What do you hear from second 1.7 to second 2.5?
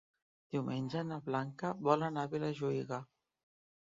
vol anar a